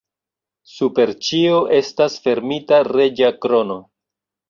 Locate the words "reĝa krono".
2.93-3.83